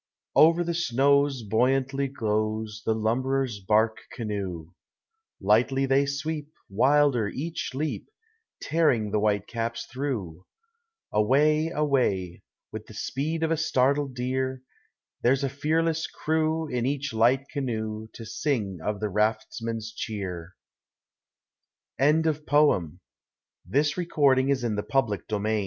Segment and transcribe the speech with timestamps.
[0.35, 4.71] Over the Snows Buoyantly goes The lumberers' bark canoe:
[5.39, 8.07] Lightly they sweep, Wilder each leap,
[8.59, 10.43] Tearing the white caps through.
[11.11, 11.69] Away!
[11.69, 12.41] Away!
[12.71, 14.63] With the speed of a startled deer,
[15.21, 20.55] There 's a fearless crew In each light canoe To sing of the raftsmen's cheer.
[21.99, 22.15] CHARLES
[22.47, 22.99] SANGSTER.
[23.69, 24.87] INLAND WATERS: HIGHLANDS.